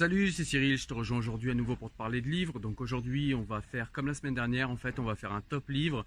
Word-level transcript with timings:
Salut, 0.00 0.30
c'est 0.30 0.44
Cyril, 0.44 0.78
je 0.78 0.86
te 0.86 0.94
rejoins 0.94 1.18
aujourd'hui 1.18 1.50
à 1.50 1.54
nouveau 1.54 1.76
pour 1.76 1.90
te 1.90 1.96
parler 1.98 2.22
de 2.22 2.26
livres. 2.30 2.58
Donc 2.58 2.80
aujourd'hui, 2.80 3.34
on 3.34 3.42
va 3.42 3.60
faire 3.60 3.92
comme 3.92 4.06
la 4.06 4.14
semaine 4.14 4.32
dernière, 4.32 4.70
en 4.70 4.78
fait, 4.78 4.98
on 4.98 5.02
va 5.02 5.14
faire 5.14 5.30
un 5.32 5.42
top 5.42 5.68
livre. 5.68 6.06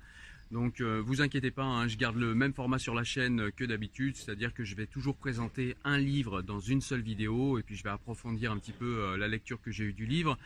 Donc 0.49 0.81
euh, 0.81 0.99
vous 1.05 1.21
inquiétez 1.21 1.51
pas, 1.51 1.61
hein, 1.61 1.87
je 1.87 1.95
garde 1.95 2.15
le 2.15 2.33
même 2.33 2.55
format 2.55 2.79
sur 2.79 2.95
la 2.95 3.03
chaîne 3.03 3.51
que 3.51 3.63
d'habitude, 3.63 4.15
c'est-à-dire 4.15 4.51
que 4.51 4.63
je 4.63 4.75
vais 4.75 4.87
toujours 4.87 5.15
présenter 5.15 5.75
un 5.83 5.99
livre 5.99 6.41
dans 6.41 6.59
une 6.59 6.81
seule 6.81 7.01
vidéo 7.01 7.59
et 7.59 7.61
puis 7.61 7.75
je 7.75 7.83
vais 7.83 7.91
approfondir 7.91 8.51
un 8.51 8.57
petit 8.57 8.71
peu 8.71 8.97
euh, 8.97 9.15
la 9.15 9.27
lecture 9.27 9.61
que 9.61 9.69
j'ai 9.69 9.83
eue 9.83 9.93
du 9.93 10.07
livre. 10.07 10.39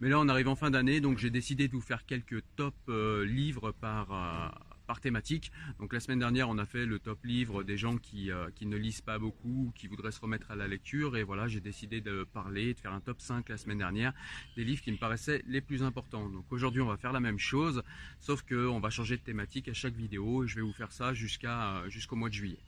Mais 0.00 0.08
là 0.08 0.18
on 0.18 0.26
arrive 0.30 0.48
en 0.48 0.56
fin 0.56 0.70
d'année, 0.70 1.02
donc 1.02 1.18
j'ai 1.18 1.28
décidé 1.28 1.68
de 1.68 1.74
vous 1.74 1.82
faire 1.82 2.06
quelques 2.06 2.42
top 2.56 2.74
euh, 2.88 3.26
livres 3.26 3.72
par, 3.72 4.12
euh, 4.12 4.73
par 4.86 5.00
thématique. 5.00 5.52
Donc 5.78 5.92
la 5.92 6.00
semaine 6.00 6.18
dernière, 6.18 6.48
on 6.48 6.58
a 6.58 6.66
fait 6.66 6.86
le 6.86 6.98
top 6.98 7.24
livre 7.24 7.62
des 7.62 7.76
gens 7.76 7.96
qui, 7.96 8.30
euh, 8.30 8.50
qui 8.54 8.66
ne 8.66 8.76
lisent 8.76 9.00
pas 9.00 9.18
beaucoup, 9.18 9.72
qui 9.74 9.86
voudraient 9.86 10.12
se 10.12 10.20
remettre 10.20 10.50
à 10.50 10.56
la 10.56 10.68
lecture. 10.68 11.16
Et 11.16 11.22
voilà, 11.22 11.48
j'ai 11.48 11.60
décidé 11.60 12.00
de 12.00 12.24
parler, 12.24 12.74
de 12.74 12.78
faire 12.78 12.92
un 12.92 13.00
top 13.00 13.20
5 13.20 13.48
la 13.48 13.56
semaine 13.56 13.78
dernière 13.78 14.12
des 14.56 14.64
livres 14.64 14.82
qui 14.82 14.92
me 14.92 14.96
paraissaient 14.96 15.42
les 15.46 15.60
plus 15.60 15.82
importants. 15.82 16.28
Donc 16.28 16.50
aujourd'hui, 16.50 16.80
on 16.80 16.86
va 16.86 16.96
faire 16.96 17.12
la 17.12 17.20
même 17.20 17.38
chose, 17.38 17.82
sauf 18.20 18.42
qu'on 18.42 18.80
va 18.80 18.90
changer 18.90 19.16
de 19.16 19.22
thématique 19.22 19.68
à 19.68 19.74
chaque 19.74 19.94
vidéo 19.94 20.44
et 20.44 20.48
je 20.48 20.56
vais 20.56 20.62
vous 20.62 20.72
faire 20.72 20.92
ça 20.92 21.14
jusqu'à 21.14 21.78
euh, 21.78 21.88
jusqu'au 21.88 22.16
mois 22.16 22.28
de 22.28 22.34
juillet. 22.34 22.58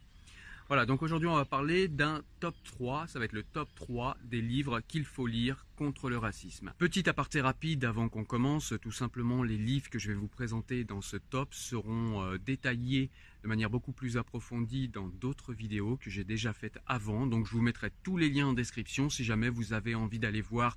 Voilà, 0.69 0.85
donc 0.85 1.03
aujourd'hui 1.03 1.29
on 1.29 1.37
va 1.37 1.45
parler 1.45 1.87
d'un 1.87 2.23
top 2.41 2.57
3, 2.65 3.07
ça 3.07 3.21
va 3.21 3.25
être 3.25 3.33
le 3.33 3.45
top 3.45 3.69
3 3.77 4.17
des 4.25 4.41
livres 4.41 4.81
qu'il 4.81 5.05
faut 5.05 5.29
lire 5.29 5.65
contre 5.77 6.11
le 6.11 6.19
racisme. 6.19 6.73
Petit 6.79 7.09
aparté 7.09 7.41
rapide 7.41 7.85
avant 7.85 8.09
qu'on 8.09 8.25
commence, 8.25 8.75
tout 8.83 8.91
simplement 8.91 9.45
les 9.45 9.59
livres 9.59 9.89
que 9.89 10.01
je 10.01 10.09
vais 10.09 10.19
vous 10.19 10.27
présenter 10.27 10.83
dans 10.83 11.01
ce 11.01 11.19
top 11.19 11.55
seront 11.55 12.21
euh, 12.21 12.39
détaillés 12.39 13.11
de 13.45 13.49
manière 13.49 13.71
beaucoup 13.71 13.93
plus 13.93 14.17
approfondie 14.17 14.89
dans 14.89 15.07
d'autres 15.07 15.53
vidéos 15.53 15.99
que 15.99 16.11
j'ai 16.11 16.25
déjà 16.25 16.53
faites 16.53 16.81
avant, 16.89 17.29
donc 17.29 17.47
je 17.47 17.53
vous 17.53 17.63
mettrai 17.63 17.93
tous 18.03 18.17
les 18.17 18.29
liens 18.29 18.49
en 18.49 18.53
description 18.53 19.09
si 19.09 19.23
jamais 19.23 19.51
vous 19.51 19.73
avez 19.73 19.95
envie 19.95 20.19
d'aller 20.19 20.41
voir 20.41 20.77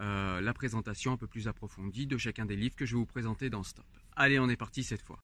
euh, 0.00 0.40
la 0.40 0.54
présentation 0.54 1.12
un 1.12 1.18
peu 1.18 1.26
plus 1.26 1.46
approfondie 1.46 2.06
de 2.06 2.16
chacun 2.16 2.46
des 2.46 2.56
livres 2.56 2.74
que 2.74 2.86
je 2.86 2.94
vais 2.94 3.00
vous 3.00 3.06
présenter 3.06 3.50
dans 3.50 3.62
ce 3.62 3.74
top. 3.74 3.86
Allez, 4.14 4.38
on 4.38 4.48
est 4.48 4.56
parti 4.56 4.82
cette 4.82 5.02
fois. 5.02 5.22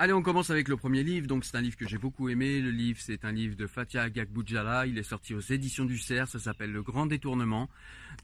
Allez, 0.00 0.12
on 0.12 0.22
commence 0.22 0.50
avec 0.50 0.68
le 0.68 0.76
premier 0.76 1.02
livre. 1.02 1.26
Donc, 1.26 1.44
c'est 1.44 1.56
un 1.56 1.60
livre 1.60 1.76
que 1.76 1.88
j'ai 1.88 1.98
beaucoup 1.98 2.28
aimé. 2.28 2.60
Le 2.60 2.70
livre, 2.70 3.00
c'est 3.02 3.24
un 3.24 3.32
livre 3.32 3.56
de 3.56 3.66
Fatia 3.66 4.02
Agagboudjala. 4.02 4.86
Il 4.86 4.96
est 4.96 5.02
sorti 5.02 5.34
aux 5.34 5.40
éditions 5.40 5.84
du 5.84 5.98
Cerf. 5.98 6.28
Ça 6.28 6.38
s'appelle 6.38 6.70
Le 6.70 6.84
Grand 6.84 7.06
Détournement. 7.06 7.68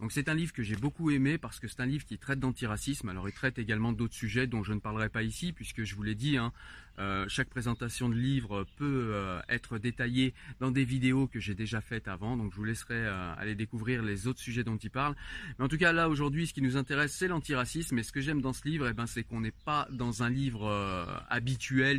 Donc, 0.00 0.12
c'est 0.12 0.28
un 0.28 0.34
livre 0.34 0.52
que 0.52 0.62
j'ai 0.62 0.76
beaucoup 0.76 1.10
aimé 1.10 1.36
parce 1.36 1.58
que 1.58 1.66
c'est 1.66 1.80
un 1.80 1.86
livre 1.86 2.04
qui 2.04 2.16
traite 2.16 2.38
d'antiracisme. 2.38 3.08
Alors, 3.08 3.28
il 3.28 3.32
traite 3.32 3.58
également 3.58 3.92
d'autres 3.92 4.14
sujets 4.14 4.46
dont 4.46 4.62
je 4.62 4.72
ne 4.72 4.78
parlerai 4.78 5.08
pas 5.08 5.24
ici 5.24 5.52
puisque 5.52 5.82
je 5.82 5.96
vous 5.96 6.04
l'ai 6.04 6.14
dit, 6.14 6.36
hein, 6.36 6.52
euh, 7.00 7.24
chaque 7.26 7.48
présentation 7.48 8.08
de 8.08 8.14
livre 8.14 8.64
peut 8.76 9.10
euh, 9.12 9.40
être 9.48 9.78
détaillée 9.78 10.32
dans 10.60 10.70
des 10.70 10.84
vidéos 10.84 11.26
que 11.26 11.40
j'ai 11.40 11.56
déjà 11.56 11.80
faites 11.80 12.06
avant. 12.06 12.36
Donc, 12.36 12.52
je 12.52 12.56
vous 12.56 12.64
laisserai 12.64 12.94
euh, 12.94 13.34
aller 13.36 13.56
découvrir 13.56 14.04
les 14.04 14.28
autres 14.28 14.40
sujets 14.40 14.62
dont 14.62 14.76
il 14.76 14.90
parle. 14.90 15.16
Mais 15.58 15.64
en 15.64 15.68
tout 15.68 15.78
cas, 15.78 15.92
là, 15.92 16.08
aujourd'hui, 16.08 16.46
ce 16.46 16.54
qui 16.54 16.62
nous 16.62 16.76
intéresse, 16.76 17.12
c'est 17.12 17.26
l'antiracisme. 17.26 17.98
Et 17.98 18.04
ce 18.04 18.12
que 18.12 18.20
j'aime 18.20 18.40
dans 18.40 18.52
ce 18.52 18.66
livre, 18.68 18.86
eh 18.88 18.92
ben, 18.92 19.06
c'est 19.06 19.24
qu'on 19.24 19.40
n'est 19.40 19.50
pas 19.50 19.88
dans 19.90 20.22
un 20.22 20.30
livre 20.30 20.68
euh, 20.68 21.04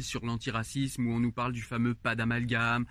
sur 0.01 0.25
l'antiracisme 0.25 1.07
où 1.07 1.11
on 1.11 1.19
nous 1.19 1.31
parle 1.31 1.53
du 1.53 1.61
fameux 1.61 1.93
pas 1.93 2.15
d'amalgame, 2.15 2.85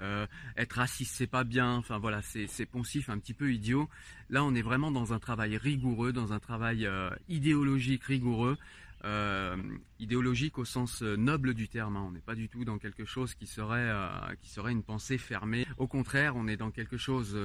euh, 0.00 0.26
être 0.56 0.74
raciste 0.74 1.14
c'est 1.16 1.26
pas 1.26 1.44
bien, 1.44 1.74
enfin 1.76 1.98
voilà, 1.98 2.22
c'est 2.22 2.46
c'est 2.46 2.66
poncif, 2.66 3.08
un 3.08 3.18
petit 3.18 3.34
peu 3.34 3.52
idiot. 3.52 3.88
Là, 4.28 4.44
on 4.44 4.54
est 4.54 4.62
vraiment 4.62 4.90
dans 4.92 5.12
un 5.12 5.18
travail 5.18 5.56
rigoureux, 5.56 6.12
dans 6.12 6.32
un 6.32 6.38
travail 6.38 6.86
euh, 6.86 7.10
idéologique 7.28 8.04
rigoureux. 8.04 8.56
Euh, 9.04 9.56
idéologique 9.98 10.58
au 10.58 10.66
sens 10.66 11.02
euh, 11.02 11.16
noble 11.16 11.54
du 11.54 11.68
terme. 11.68 11.96
hein. 11.96 12.04
On 12.06 12.12
n'est 12.12 12.20
pas 12.20 12.34
du 12.34 12.50
tout 12.50 12.66
dans 12.66 12.76
quelque 12.78 13.06
chose 13.06 13.34
qui 13.34 13.46
serait 13.46 13.88
euh, 13.88 14.08
qui 14.42 14.50
serait 14.50 14.72
une 14.72 14.82
pensée 14.82 15.16
fermée. 15.16 15.66
Au 15.78 15.86
contraire, 15.86 16.36
on 16.36 16.46
est 16.46 16.58
dans 16.58 16.70
quelque 16.70 16.98
chose 16.98 17.38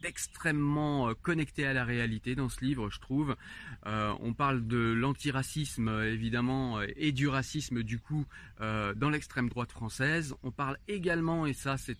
d'extrêmement 0.00 1.12
connecté 1.14 1.66
à 1.66 1.74
la 1.74 1.84
réalité 1.84 2.34
dans 2.34 2.48
ce 2.48 2.64
livre, 2.64 2.90
je 2.90 3.00
trouve. 3.00 3.36
On 3.84 4.34
parle 4.34 4.66
de 4.66 4.92
l'antiracisme 4.92 5.88
évidemment 6.04 6.80
et 6.80 7.12
du 7.12 7.28
racisme 7.28 7.82
du 7.82 7.98
coup 7.98 8.26
dans 8.58 9.10
l'extrême 9.10 9.48
droite 9.48 9.72
française. 9.72 10.34
On 10.42 10.50
parle 10.50 10.78
également, 10.88 11.46
et 11.46 11.52
ça 11.52 11.76
c'est 11.76 11.98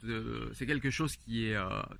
c'est 0.52 0.66
quelque 0.66 0.90
chose 0.90 1.16
qui 1.16 1.46
est 1.46 1.56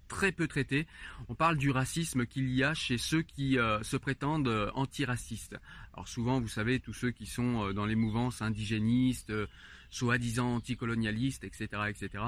très 0.09 0.33
peu 0.33 0.47
traité, 0.47 0.87
on 1.29 1.35
parle 1.35 1.57
du 1.57 1.71
racisme 1.71 2.27
qu'il 2.27 2.51
y 2.53 2.63
a 2.63 2.75
chez 2.75 2.99
ceux 2.99 3.23
qui 3.23 3.59
se 3.83 3.97
prétendent 3.97 4.71
antiracistes. 4.75 5.57
Alors 5.93 6.09
souvent, 6.09 6.41
vous 6.41 6.49
savez, 6.49 6.79
tous 6.87 6.93
ceux 6.93 7.11
qui 7.11 7.27
sont 7.27 7.65
euh, 7.65 7.73
dans 7.73 7.85
les 7.85 7.97
mouvances 7.97 8.43
indigénistes, 8.43 9.31
euh, 9.31 9.49
soi-disant 9.91 10.55
anticolonialistes, 10.55 11.43
etc., 11.43 11.67
etc. 11.89 12.23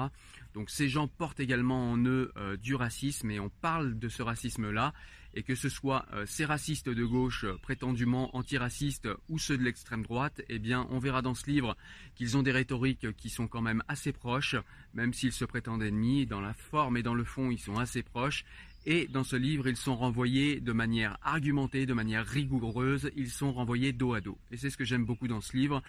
Donc 0.53 0.69
ces 0.69 0.89
gens 0.89 1.07
portent 1.07 1.39
également 1.39 1.91
en 1.93 1.97
eux 1.97 2.33
euh, 2.35 2.57
du 2.57 2.75
racisme 2.75 3.31
et 3.31 3.39
on 3.39 3.49
parle 3.49 3.97
de 3.97 4.09
ce 4.09 4.21
racisme-là 4.21 4.93
et 5.33 5.43
que 5.43 5.53
ce 5.53 5.69
soit 5.69 6.07
ces 6.25 6.43
racistes 6.43 6.89
de 6.89 7.05
gauche 7.05 7.45
prétendument 7.61 8.35
antiracistes 8.35 9.07
ou 9.29 9.37
ceux 9.37 9.59
de 9.59 9.63
l'extrême 9.63 10.01
droite, 10.01 10.41
eh 10.49 10.57
bien 10.57 10.87
on 10.89 10.97
verra 10.97 11.21
dans 11.21 11.35
ce 11.35 11.47
livre 11.47 11.77
qu'ils 12.15 12.35
ont 12.35 12.41
des 12.41 12.51
rhétoriques 12.51 13.15
qui 13.15 13.29
sont 13.29 13.47
quand 13.47 13.61
même 13.61 13.83
assez 13.87 14.11
proches, 14.11 14.55
même 14.95 15.13
s'ils 15.13 15.31
se 15.31 15.45
prétendent 15.45 15.83
ennemis, 15.83 16.25
dans 16.25 16.41
la 16.41 16.55
forme 16.55 16.97
et 16.97 17.03
dans 17.03 17.13
le 17.13 17.23
fond 17.23 17.51
ils 17.51 17.59
sont 17.59 17.77
assez 17.77 18.01
proches. 18.01 18.43
Et 18.85 19.07
dans 19.07 19.23
ce 19.23 19.35
livre, 19.35 19.67
ils 19.67 19.77
sont 19.77 19.95
renvoyés 19.95 20.59
de 20.61 20.71
manière 20.71 21.17
argumentée, 21.21 21.85
de 21.85 21.93
manière 21.93 22.25
rigoureuse, 22.25 23.11
ils 23.15 23.29
sont 23.29 23.51
renvoyés 23.51 23.93
dos 23.93 24.13
à 24.13 24.21
dos. 24.21 24.37
Et 24.51 24.57
c'est 24.57 24.69
ce 24.69 24.77
que 24.77 24.85
j'aime 24.85 25.05
beaucoup 25.05 25.27
dans 25.27 25.41
ce 25.41 25.55
livre. 25.55 25.83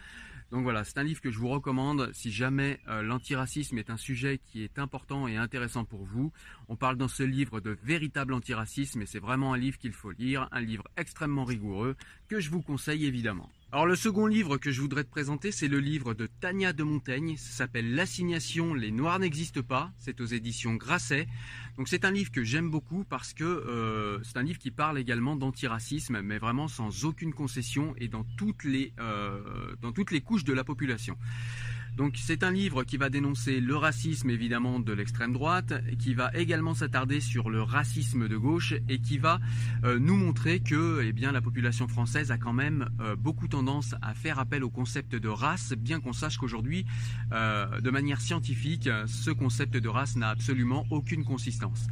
Donc 0.50 0.64
voilà, 0.64 0.82
c'est 0.82 0.98
un 0.98 1.04
livre 1.04 1.20
que 1.20 1.30
je 1.30 1.38
vous 1.38 1.48
recommande 1.48 2.10
si 2.12 2.32
jamais 2.32 2.80
euh, 2.88 3.02
l'antiracisme 3.02 3.78
est 3.78 3.88
un 3.88 3.96
sujet 3.96 4.40
qui 4.44 4.64
est 4.64 4.80
important 4.80 5.28
et 5.28 5.36
intéressant 5.36 5.84
pour 5.84 6.04
vous. 6.04 6.32
On 6.68 6.74
parle 6.74 6.96
dans 6.96 7.08
ce 7.08 7.22
livre 7.22 7.60
de 7.60 7.78
véritable 7.84 8.34
antiracisme 8.34 9.02
et 9.02 9.06
c'est 9.06 9.20
vraiment 9.20 9.54
un 9.54 9.58
livre 9.58 9.78
qu'il 9.78 9.92
faut 9.92 10.10
lire, 10.10 10.48
un 10.50 10.60
livre 10.60 10.84
extrêmement 10.96 11.44
rigoureux 11.44 11.96
que 12.28 12.40
je 12.40 12.50
vous 12.50 12.62
conseille 12.62 13.06
évidemment. 13.06 13.48
Alors 13.72 13.86
le 13.86 13.94
second 13.94 14.26
livre 14.26 14.56
que 14.56 14.72
je 14.72 14.80
voudrais 14.80 15.04
te 15.04 15.10
présenter, 15.10 15.52
c'est 15.52 15.68
le 15.68 15.78
livre 15.78 16.12
de 16.12 16.26
Tania 16.26 16.72
de 16.72 16.82
Montaigne. 16.82 17.36
Ça 17.36 17.52
s'appelle 17.52 17.94
L'assignation, 17.94 18.74
les 18.74 18.90
Noirs 18.90 19.20
n'existent 19.20 19.62
pas. 19.62 19.92
C'est 19.96 20.20
aux 20.20 20.24
éditions 20.26 20.74
Grasset. 20.74 21.28
Donc 21.78 21.86
c'est 21.86 22.04
un 22.04 22.10
livre 22.10 22.32
que 22.32 22.42
j'aime 22.42 22.68
beaucoup 22.68 23.04
parce 23.04 23.32
que 23.32 23.44
euh, 23.44 24.18
c'est 24.24 24.38
un 24.38 24.42
livre 24.42 24.58
qui 24.58 24.72
parle 24.72 24.98
également 24.98 25.36
d'antiracisme, 25.36 26.20
mais 26.20 26.38
vraiment 26.38 26.66
sans 26.66 27.04
aucune 27.04 27.32
concession 27.32 27.94
et 27.96 28.08
dans 28.08 28.24
toutes 28.36 28.64
les 28.64 28.92
euh, 28.98 29.76
dans 29.80 29.92
toutes 29.92 30.10
les 30.10 30.20
couches 30.20 30.42
de 30.42 30.52
la 30.52 30.64
population. 30.64 31.16
Donc 31.96 32.14
c'est 32.16 32.42
un 32.42 32.50
livre 32.50 32.84
qui 32.84 32.96
va 32.96 33.10
dénoncer 33.10 33.60
le 33.60 33.76
racisme 33.76 34.30
évidemment 34.30 34.80
de 34.80 34.92
l'extrême 34.92 35.32
droite, 35.32 35.72
qui 35.98 36.14
va 36.14 36.30
également 36.34 36.74
s'attarder 36.74 37.20
sur 37.20 37.50
le 37.50 37.62
racisme 37.62 38.28
de 38.28 38.36
gauche 38.36 38.74
et 38.88 39.00
qui 39.00 39.18
va 39.18 39.40
euh, 39.84 39.98
nous 39.98 40.16
montrer 40.16 40.60
que 40.60 41.02
eh 41.02 41.12
bien, 41.12 41.32
la 41.32 41.40
population 41.40 41.88
française 41.88 42.30
a 42.30 42.38
quand 42.38 42.52
même 42.52 42.88
euh, 43.00 43.16
beaucoup 43.16 43.48
tendance 43.48 43.94
à 44.02 44.14
faire 44.14 44.38
appel 44.38 44.64
au 44.64 44.70
concept 44.70 45.14
de 45.14 45.28
race, 45.28 45.72
bien 45.72 46.00
qu'on 46.00 46.12
sache 46.12 46.38
qu'aujourd'hui, 46.38 46.86
euh, 47.32 47.80
de 47.80 47.90
manière 47.90 48.20
scientifique, 48.20 48.88
ce 49.06 49.30
concept 49.30 49.76
de 49.76 49.88
race 49.88 50.16
n'a 50.16 50.28
absolument 50.28 50.86
aucune 50.90 51.24
consistance. 51.24 51.86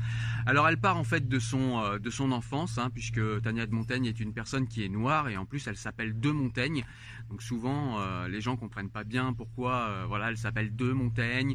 Alors 0.47 0.69
elle 0.69 0.79
part 0.79 0.97
en 0.97 1.05
fait 1.05 1.29
de 1.29 1.39
son, 1.39 1.99
de 1.99 2.11
son 2.11 2.33
enfance, 2.33 2.79
hein, 2.79 2.91
puisque 2.93 3.21
Tania 3.43 3.67
de 3.67 3.75
Montaigne 3.75 4.07
est 4.07 4.21
une 4.21 4.33
personne 4.33 4.67
qui 4.67 4.85
est 4.85 4.89
noire 4.89 5.29
et 5.29 5.37
en 5.37 5.45
plus 5.45 5.67
elle 5.67 5.77
s'appelle 5.77 6.19
De 6.19 6.31
Montaigne. 6.31 6.85
Donc 7.29 7.43
souvent 7.43 7.99
les 8.27 8.41
gens 8.41 8.57
comprennent 8.57 8.91
pas 8.91 9.05
bien 9.05 9.35
pourquoi 9.35 9.88
euh, 9.88 9.88
voilà, 10.07 10.29
elle 10.31 10.37
s'appelle 10.37 10.75
De 10.75 10.93
Montaigne. 10.93 11.55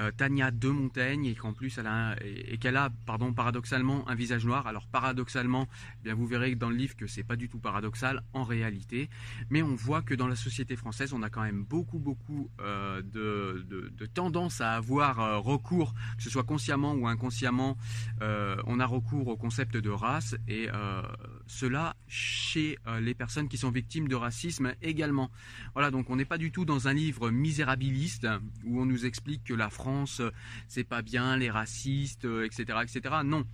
Euh, 0.00 0.10
Tania 0.16 0.50
de 0.50 0.68
Montaigne 0.68 1.26
et 1.26 1.34
qu'en 1.34 1.52
plus 1.52 1.76
elle 1.76 1.86
a 1.86 2.16
et 2.22 2.56
qu'elle 2.58 2.76
a 2.76 2.90
pardon 3.06 3.32
paradoxalement 3.32 4.08
un 4.08 4.14
visage 4.14 4.46
noir. 4.46 4.66
Alors 4.66 4.86
paradoxalement, 4.86 5.68
eh 6.00 6.04
bien 6.04 6.14
vous 6.14 6.26
verrez 6.26 6.54
dans 6.54 6.70
le 6.70 6.76
livre 6.76 6.96
que 6.96 7.06
c'est 7.06 7.22
pas 7.22 7.36
du 7.36 7.48
tout 7.48 7.58
paradoxal 7.58 8.22
en 8.32 8.44
réalité, 8.44 9.10
mais 9.50 9.62
on 9.62 9.74
voit 9.74 10.00
que 10.02 10.14
dans 10.14 10.26
la 10.26 10.36
société 10.36 10.76
française, 10.76 11.12
on 11.12 11.22
a 11.22 11.28
quand 11.28 11.42
même 11.42 11.64
beaucoup 11.64 11.98
beaucoup 11.98 12.50
euh, 12.60 13.02
de, 13.02 13.66
de, 13.68 14.06
tendance 14.06 14.60
à 14.60 14.72
avoir 14.72 15.44
recours, 15.44 15.94
que 16.16 16.22
ce 16.22 16.30
soit 16.30 16.44
consciemment 16.44 16.94
ou 16.94 17.06
inconsciemment, 17.06 17.76
on 18.20 18.80
a 18.80 18.86
recours 18.86 19.28
au 19.28 19.36
concept 19.36 19.76
de 19.76 19.90
race 19.90 20.34
et 20.48 20.68
cela 21.46 21.96
chez 22.08 22.78
les 23.00 23.14
personnes 23.14 23.48
qui 23.48 23.58
sont 23.58 23.70
victimes 23.70 24.08
de 24.08 24.16
racisme 24.16 24.74
également. 24.82 25.30
Voilà, 25.74 25.90
donc 25.90 26.10
on 26.10 26.16
n'est 26.16 26.24
pas 26.24 26.38
du 26.38 26.50
tout 26.50 26.64
dans 26.64 26.88
un 26.88 26.92
livre 26.92 27.30
misérabiliste 27.30 28.26
où 28.64 28.80
on 28.80 28.86
nous 28.86 29.06
explique 29.06 29.44
que 29.44 29.54
la 29.54 29.70
France, 29.70 29.89
Euh, 30.20 30.30
c'est 30.68 30.84
pas 30.84 31.02
bien, 31.02 31.36
les 31.36 31.50
racistes, 31.50 32.24
euh, 32.24 32.44
etc., 32.44 32.78
etc. 32.82 33.00
Non. 33.24 33.44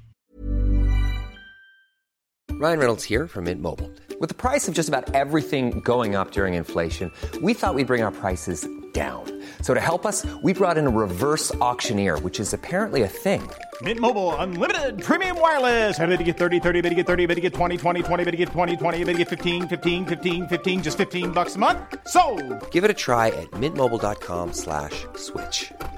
Ryan 2.59 2.79
Reynolds 2.79 3.05
here 3.05 3.27
from 3.27 3.45
Mint 3.45 3.61
Mobile. 3.61 3.91
With 4.19 4.31
the 4.31 4.35
price 4.35 4.67
of 4.67 4.75
just 4.75 4.89
about 4.89 5.15
everything 5.15 5.81
going 5.81 6.15
up 6.15 6.31
during 6.31 6.55
inflation, 6.55 7.13
we 7.43 7.53
thought 7.53 7.75
we'd 7.75 7.87
bring 7.87 8.03
our 8.03 8.11
prices 8.13 8.67
down. 8.95 9.25
So 9.61 9.75
to 9.75 9.81
help 9.81 10.07
us, 10.07 10.25
we 10.43 10.55
brought 10.55 10.79
in 10.79 10.87
a 10.87 10.91
reverse 10.91 11.55
auctioneer, 11.57 12.19
which 12.21 12.41
is 12.41 12.55
apparently 12.55 13.03
a 13.03 13.09
thing. 13.09 13.43
Mint 13.83 14.01
Mobile 14.01 14.35
unlimited 14.37 15.03
premium 15.03 15.39
wireless. 15.39 16.01
Ready 16.01 16.17
to 16.17 16.25
get 16.25 16.39
30, 16.39 16.61
30, 16.61 16.81
bit 16.81 16.89
to 16.89 16.95
get 16.95 17.07
30, 17.07 17.27
bit 17.27 17.35
to 17.35 17.43
get 17.43 17.53
20, 17.53 17.77
20, 17.77 18.03
20, 18.03 18.25
bit 18.25 18.31
to 18.31 18.37
get 18.39 18.49
20, 18.49 18.77
20, 18.77 19.05
bit 19.05 19.13
to 19.13 19.19
get 19.19 19.29
15, 19.29 19.69
15, 19.69 20.07
15, 20.07 20.49
15 20.49 20.83
just 20.83 20.97
15 20.97 21.33
bucks 21.33 21.57
a 21.57 21.59
month. 21.59 21.79
So, 22.09 22.37
Give 22.71 22.85
it 22.85 22.91
a 22.91 22.95
try 22.95 23.29
at 23.29 23.51
mintmobile.com/switch. 23.61 25.73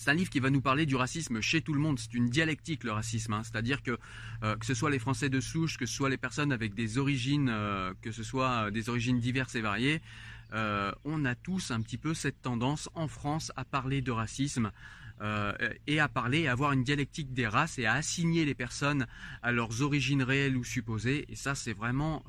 C'est 0.00 0.10
un 0.10 0.14
livre 0.14 0.30
qui 0.30 0.40
va 0.40 0.48
nous 0.48 0.62
parler 0.62 0.86
du 0.86 0.96
racisme 0.96 1.42
chez 1.42 1.60
tout 1.60 1.74
le 1.74 1.78
monde. 1.78 1.98
C'est 1.98 2.14
une 2.14 2.30
dialectique 2.30 2.84
le 2.84 2.92
racisme, 2.92 3.34
hein. 3.34 3.42
c'est-à-dire 3.44 3.82
que 3.82 3.98
euh, 4.42 4.56
que 4.56 4.64
ce 4.64 4.72
soit 4.72 4.88
les 4.88 4.98
Français 4.98 5.28
de 5.28 5.40
souche, 5.40 5.76
que 5.76 5.84
ce 5.84 5.92
soit 5.92 6.08
les 6.08 6.16
personnes 6.16 6.52
avec 6.52 6.72
des 6.72 6.96
origines, 6.96 7.50
euh, 7.50 7.92
que 8.00 8.10
ce 8.10 8.22
soit 8.22 8.68
euh, 8.68 8.70
des 8.70 8.88
origines 8.88 9.20
diverses 9.20 9.56
et 9.56 9.60
variées, 9.60 10.00
on 11.04 11.26
a 11.26 11.34
tous 11.34 11.70
un 11.70 11.82
petit 11.82 11.98
peu 11.98 12.14
cette 12.14 12.40
tendance 12.40 12.88
en 12.94 13.08
France 13.08 13.52
à 13.56 13.66
parler 13.66 14.00
de 14.00 14.10
racisme. 14.10 14.72
et 15.86 16.00
à 16.00 16.08
parler, 16.08 16.46
à 16.46 16.52
avoir 16.52 16.72
une 16.72 16.82
dialectique 16.82 17.34
des 17.34 17.46
races 17.46 17.78
et 17.78 17.84
à 17.84 17.92
assigner 17.92 18.46
les 18.46 18.54
personnes 18.54 19.06
à 19.42 19.52
leurs 19.52 19.82
origines 19.82 20.22
réelles 20.22 20.56
ou 20.56 20.64
supposées. 20.64 21.26
Et 21.28 21.36
ça, 21.36 21.54
c'est 21.54 21.74
vraiment 21.74 22.24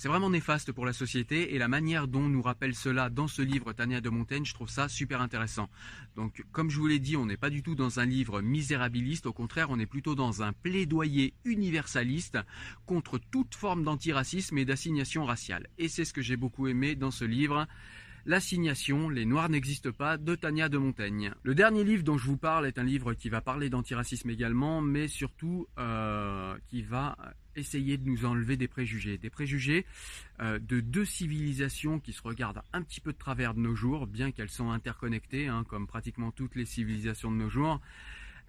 c'est 0.00 0.08
vraiment 0.08 0.30
néfaste 0.30 0.72
pour 0.72 0.86
la 0.86 0.94
société 0.94 1.54
et 1.54 1.58
la 1.58 1.68
manière 1.68 2.08
dont 2.08 2.26
nous 2.26 2.40
rappelle 2.40 2.74
cela 2.74 3.10
dans 3.10 3.28
ce 3.28 3.42
livre 3.42 3.74
Tania 3.74 4.00
de 4.00 4.08
Montaigne, 4.08 4.46
je 4.46 4.54
trouve 4.54 4.70
ça 4.70 4.88
super 4.88 5.20
intéressant. 5.20 5.68
Donc 6.16 6.42
comme 6.52 6.70
je 6.70 6.78
vous 6.78 6.86
l'ai 6.86 6.98
dit, 6.98 7.18
on 7.18 7.26
n'est 7.26 7.36
pas 7.36 7.50
du 7.50 7.62
tout 7.62 7.74
dans 7.74 8.00
un 8.00 8.06
livre 8.06 8.40
misérabiliste, 8.40 9.26
au 9.26 9.34
contraire 9.34 9.68
on 9.68 9.78
est 9.78 9.84
plutôt 9.84 10.14
dans 10.14 10.42
un 10.42 10.54
plaidoyer 10.54 11.34
universaliste 11.44 12.38
contre 12.86 13.18
toute 13.18 13.54
forme 13.54 13.84
d'antiracisme 13.84 14.56
et 14.56 14.64
d'assignation 14.64 15.26
raciale. 15.26 15.66
Et 15.76 15.88
c'est 15.88 16.06
ce 16.06 16.14
que 16.14 16.22
j'ai 16.22 16.38
beaucoup 16.38 16.66
aimé 16.66 16.94
dans 16.94 17.10
ce 17.10 17.26
livre. 17.26 17.66
L'assignation, 18.30 19.08
les 19.08 19.26
Noirs 19.26 19.48
n'existent 19.48 19.90
pas, 19.90 20.16
de 20.16 20.36
Tania 20.36 20.68
de 20.68 20.78
Montaigne. 20.78 21.32
Le 21.42 21.52
dernier 21.52 21.82
livre 21.82 22.04
dont 22.04 22.16
je 22.16 22.26
vous 22.26 22.36
parle 22.36 22.64
est 22.64 22.78
un 22.78 22.84
livre 22.84 23.12
qui 23.12 23.28
va 23.28 23.40
parler 23.40 23.70
d'antiracisme 23.70 24.30
également, 24.30 24.80
mais 24.80 25.08
surtout 25.08 25.66
euh, 25.80 26.56
qui 26.68 26.82
va 26.82 27.16
essayer 27.56 27.98
de 27.98 28.08
nous 28.08 28.26
enlever 28.26 28.56
des 28.56 28.68
préjugés. 28.68 29.18
Des 29.18 29.30
préjugés 29.30 29.84
euh, 30.38 30.60
de 30.60 30.78
deux 30.78 31.04
civilisations 31.04 31.98
qui 31.98 32.12
se 32.12 32.22
regardent 32.22 32.62
un 32.72 32.82
petit 32.82 33.00
peu 33.00 33.12
de 33.12 33.18
travers 33.18 33.52
de 33.52 33.58
nos 33.58 33.74
jours, 33.74 34.06
bien 34.06 34.30
qu'elles 34.30 34.48
sont 34.48 34.70
interconnectées, 34.70 35.48
hein, 35.48 35.64
comme 35.68 35.88
pratiquement 35.88 36.30
toutes 36.30 36.54
les 36.54 36.66
civilisations 36.66 37.32
de 37.32 37.36
nos 37.36 37.50
jours. 37.50 37.80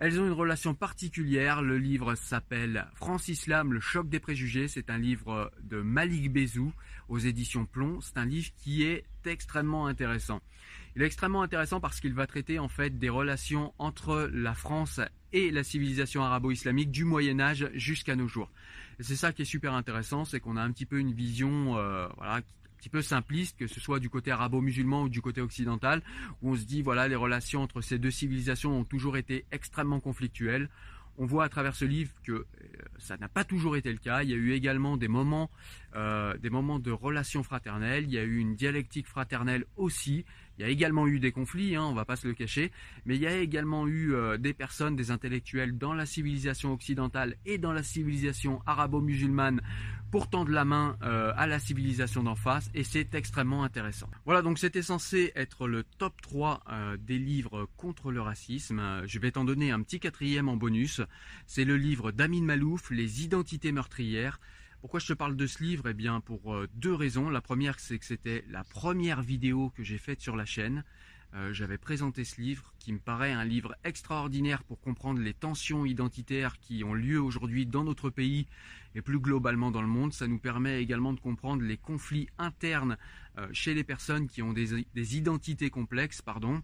Elles 0.01 0.19
ont 0.19 0.25
une 0.25 0.31
relation 0.31 0.73
particulière. 0.73 1.61
Le 1.61 1.77
livre 1.77 2.15
s'appelle 2.15 2.87
France 2.95 3.27
Islam, 3.27 3.71
le 3.71 3.79
choc 3.79 4.09
des 4.09 4.19
préjugés. 4.19 4.67
C'est 4.67 4.89
un 4.89 4.97
livre 4.97 5.51
de 5.61 5.79
Malik 5.79 6.33
Bezou 6.33 6.73
aux 7.07 7.19
éditions 7.19 7.67
Plomb. 7.67 8.01
C'est 8.01 8.17
un 8.17 8.25
livre 8.25 8.49
qui 8.57 8.81
est 8.81 9.05
extrêmement 9.25 9.85
intéressant. 9.85 10.41
Il 10.95 11.03
est 11.03 11.05
extrêmement 11.05 11.43
intéressant 11.43 11.79
parce 11.79 11.99
qu'il 11.99 12.15
va 12.15 12.25
traiter 12.25 12.57
en 12.57 12.67
fait 12.67 12.97
des 12.97 13.09
relations 13.09 13.75
entre 13.77 14.27
la 14.33 14.55
France 14.55 14.99
et 15.33 15.51
la 15.51 15.63
civilisation 15.63 16.23
arabo-islamique 16.23 16.89
du 16.89 17.05
Moyen 17.05 17.39
Âge 17.39 17.69
jusqu'à 17.75 18.15
nos 18.15 18.27
jours. 18.27 18.49
C'est 19.01 19.15
ça 19.15 19.31
qui 19.31 19.43
est 19.43 19.45
super 19.45 19.75
intéressant, 19.75 20.25
c'est 20.25 20.39
qu'on 20.39 20.57
a 20.57 20.63
un 20.63 20.71
petit 20.71 20.87
peu 20.87 20.97
une 20.97 21.13
vision 21.13 21.77
euh, 21.77 22.07
petit 22.81 22.89
peu 22.89 23.03
simpliste, 23.03 23.59
que 23.59 23.67
ce 23.67 23.79
soit 23.79 23.99
du 23.99 24.09
côté 24.09 24.31
arabo-musulman 24.31 25.03
ou 25.03 25.09
du 25.09 25.21
côté 25.21 25.39
occidental, 25.39 26.01
où 26.41 26.53
on 26.53 26.55
se 26.55 26.63
dit 26.63 26.81
voilà 26.81 27.07
les 27.07 27.15
relations 27.15 27.61
entre 27.61 27.81
ces 27.81 27.99
deux 27.99 28.09
civilisations 28.09 28.75
ont 28.79 28.83
toujours 28.83 29.17
été 29.17 29.45
extrêmement 29.51 29.99
conflictuelles. 29.99 30.67
On 31.19 31.27
voit 31.27 31.43
à 31.43 31.49
travers 31.49 31.75
ce 31.75 31.85
livre 31.85 32.11
que 32.23 32.31
euh, 32.31 32.45
ça 32.97 33.17
n'a 33.17 33.27
pas 33.27 33.43
toujours 33.43 33.75
été 33.77 33.91
le 33.91 33.99
cas. 33.99 34.23
Il 34.23 34.31
y 34.31 34.33
a 34.33 34.37
eu 34.37 34.53
également 34.53 34.97
des 34.97 35.07
moments, 35.07 35.51
euh, 35.95 36.37
des 36.37 36.49
moments 36.49 36.79
de 36.79 36.91
relations 36.91 37.43
fraternelles. 37.43 38.05
Il 38.05 38.11
y 38.11 38.17
a 38.17 38.23
eu 38.23 38.37
une 38.37 38.55
dialectique 38.55 39.07
fraternelle 39.07 39.65
aussi. 39.75 40.25
Il 40.61 40.65
y 40.65 40.67
a 40.67 40.69
également 40.69 41.07
eu 41.07 41.19
des 41.19 41.31
conflits, 41.31 41.75
hein, 41.75 41.85
on 41.85 41.91
ne 41.91 41.95
va 41.95 42.05
pas 42.05 42.15
se 42.15 42.27
le 42.27 42.35
cacher, 42.35 42.71
mais 43.05 43.15
il 43.15 43.21
y 43.21 43.25
a 43.25 43.35
également 43.35 43.87
eu 43.87 44.13
euh, 44.13 44.37
des 44.37 44.53
personnes, 44.53 44.95
des 44.95 45.09
intellectuels 45.09 45.75
dans 45.75 45.95
la 45.95 46.05
civilisation 46.05 46.71
occidentale 46.71 47.35
et 47.47 47.57
dans 47.57 47.73
la 47.73 47.81
civilisation 47.81 48.61
arabo-musulmane 48.67 49.61
pour 50.11 50.29
tendre 50.29 50.51
la 50.51 50.63
main 50.63 50.97
euh, 51.01 51.33
à 51.35 51.47
la 51.47 51.57
civilisation 51.57 52.21
d'en 52.21 52.35
face, 52.35 52.69
et 52.75 52.83
c'est 52.83 53.15
extrêmement 53.15 53.63
intéressant. 53.63 54.07
Voilà, 54.25 54.43
donc 54.43 54.59
c'était 54.59 54.83
censé 54.83 55.31
être 55.35 55.67
le 55.67 55.83
top 55.83 56.21
3 56.21 56.61
euh, 56.69 56.97
des 56.97 57.17
livres 57.17 57.67
contre 57.77 58.11
le 58.11 58.21
racisme. 58.21 59.01
Je 59.07 59.17
vais 59.17 59.31
t'en 59.31 59.45
donner 59.45 59.71
un 59.71 59.81
petit 59.81 59.99
quatrième 59.99 60.47
en 60.47 60.57
bonus. 60.57 61.01
C'est 61.47 61.65
le 61.65 61.75
livre 61.75 62.11
d'Amin 62.11 62.43
Malouf, 62.43 62.91
Les 62.91 63.23
identités 63.23 63.71
meurtrières. 63.71 64.39
Pourquoi 64.81 64.99
je 64.99 65.05
te 65.05 65.13
parle 65.13 65.35
de 65.35 65.45
ce 65.45 65.63
livre? 65.63 65.89
Eh 65.89 65.93
bien, 65.93 66.21
pour 66.21 66.55
euh, 66.55 66.67
deux 66.73 66.95
raisons. 66.95 67.29
La 67.29 67.39
première, 67.39 67.79
c'est 67.79 67.99
que 67.99 68.05
c'était 68.05 68.43
la 68.49 68.63
première 68.63 69.21
vidéo 69.21 69.71
que 69.75 69.83
j'ai 69.83 69.99
faite 69.99 70.21
sur 70.21 70.35
la 70.35 70.43
chaîne. 70.43 70.83
Euh, 71.35 71.53
j'avais 71.53 71.77
présenté 71.77 72.25
ce 72.25 72.41
livre 72.41 72.73
qui 72.79 72.91
me 72.91 72.97
paraît 72.97 73.31
un 73.31 73.45
livre 73.45 73.75
extraordinaire 73.83 74.63
pour 74.63 74.81
comprendre 74.81 75.21
les 75.21 75.35
tensions 75.35 75.85
identitaires 75.85 76.57
qui 76.59 76.83
ont 76.83 76.95
lieu 76.95 77.21
aujourd'hui 77.21 77.67
dans 77.67 77.83
notre 77.83 78.09
pays 78.09 78.47
et 78.95 79.03
plus 79.03 79.19
globalement 79.19 79.69
dans 79.69 79.83
le 79.83 79.87
monde. 79.87 80.13
Ça 80.13 80.27
nous 80.27 80.39
permet 80.39 80.81
également 80.81 81.13
de 81.13 81.19
comprendre 81.19 81.61
les 81.61 81.77
conflits 81.77 82.27
internes 82.39 82.97
euh, 83.37 83.47
chez 83.53 83.75
les 83.75 83.83
personnes 83.83 84.27
qui 84.27 84.41
ont 84.41 84.51
des, 84.51 85.15
identités 85.15 85.69
complexes. 85.69 86.23
Pardon. 86.23 86.63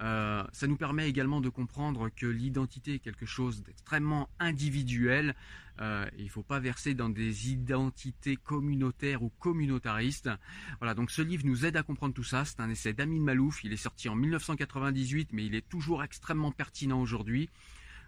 Euh, 0.00 0.42
ça 0.52 0.66
nous 0.66 0.76
permet 0.76 1.08
également 1.08 1.40
de 1.40 1.48
comprendre 1.48 2.08
que 2.08 2.26
l'identité 2.26 2.94
est 2.94 2.98
quelque 2.98 3.26
chose 3.26 3.62
d'extrêmement 3.62 4.28
individuel. 4.38 5.34
Euh, 5.80 6.06
il 6.18 6.24
ne 6.24 6.30
faut 6.30 6.42
pas 6.42 6.60
verser 6.60 6.94
dans 6.94 7.08
des 7.08 7.50
identités 7.50 8.36
communautaires 8.36 9.22
ou 9.22 9.30
communautaristes. 9.38 10.30
Voilà, 10.78 10.94
donc 10.94 11.10
ce 11.10 11.22
livre 11.22 11.44
nous 11.46 11.64
aide 11.64 11.76
à 11.76 11.82
comprendre 11.82 12.14
tout 12.14 12.24
ça. 12.24 12.44
C'est 12.44 12.60
un 12.60 12.70
essai 12.70 12.92
d'Amin 12.92 13.20
Malouf. 13.20 13.64
Il 13.64 13.72
est 13.72 13.76
sorti 13.76 14.08
en 14.08 14.14
1998, 14.14 15.30
mais 15.32 15.46
il 15.46 15.54
est 15.54 15.68
toujours 15.68 16.02
extrêmement 16.02 16.52
pertinent 16.52 17.00
aujourd'hui 17.00 17.50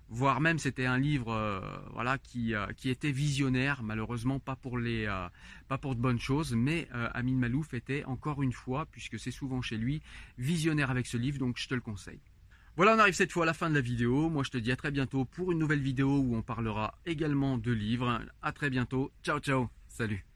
voire 0.09 0.41
même 0.41 0.59
c'était 0.59 0.87
un 0.87 0.99
livre 0.99 1.33
euh, 1.33 1.61
voilà 1.93 2.19
qui, 2.19 2.55
euh, 2.55 2.67
qui 2.77 2.91
était 2.91 3.11
visionnaire 3.11 3.83
malheureusement 3.83 4.39
pas 4.39 4.57
pour 4.57 4.79
les 4.79 5.07
euh, 5.07 5.29
pas 5.69 5.79
pour 5.79 5.95
de 5.95 6.01
bonnes 6.01 6.21
choses 6.21 6.55
mais 6.55 6.89
Amin 7.15 7.37
Malouf 7.37 7.75
était 7.75 8.05
encore 8.05 8.43
une 8.43 8.53
fois 8.53 8.87
puisque 8.87 9.19
c'est 9.19 9.31
souvent 9.31 9.63
chez 9.63 9.77
lui 9.77 10.03
visionnaire 10.39 10.91
avec 10.91 11.07
ce 11.07 11.17
livre 11.17 11.39
donc 11.39 11.59
je 11.59 11.69
te 11.69 11.75
le 11.75 11.81
conseille. 11.81 12.21
Voilà, 12.77 12.95
on 12.95 12.99
arrive 12.99 13.15
cette 13.15 13.33
fois 13.33 13.45
à 13.45 13.47
la 13.47 13.55
fin 13.55 13.71
de 13.71 13.75
la 13.75 13.81
vidéo. 13.81 14.29
Moi, 14.29 14.43
je 14.45 14.51
te 14.51 14.59
dis 14.59 14.71
à 14.71 14.77
très 14.77 14.91
bientôt 14.91 15.25
pour 15.25 15.51
une 15.51 15.59
nouvelle 15.59 15.81
vidéo 15.81 16.19
où 16.19 16.37
on 16.37 16.43
parlera 16.43 16.99
également 17.07 17.57
de 17.57 17.73
livres. 17.73 18.21
À 18.43 18.53
très 18.53 18.69
bientôt. 18.69 19.11
Ciao, 19.23 19.39
ciao. 19.39 19.71
Salut. 19.89 20.27